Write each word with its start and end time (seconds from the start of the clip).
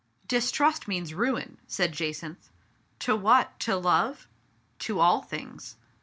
"Distrust 0.35 0.87
means 0.87 1.13
ruin," 1.13 1.59
said 1.67 1.91
Jacynth. 1.91 2.49
"To 3.01 3.15
what? 3.15 3.59
To 3.59 3.75
love?"" 3.75 4.27
To 4.87 4.99
all 4.99 5.21
things." 5.21 5.75